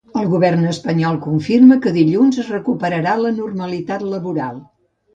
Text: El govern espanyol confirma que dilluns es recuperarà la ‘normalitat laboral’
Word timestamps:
El 0.19 0.27
govern 0.29 0.63
espanyol 0.69 1.19
confirma 1.25 1.79
que 1.85 1.95
dilluns 1.99 2.41
es 2.47 2.51
recuperarà 2.57 3.17
la 3.23 3.37
‘normalitat 3.39 4.11
laboral’ 4.17 4.63